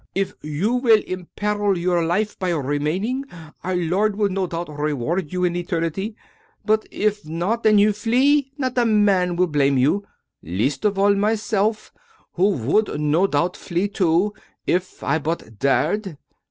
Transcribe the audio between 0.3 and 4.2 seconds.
you will imperil your life by remaining, our Lord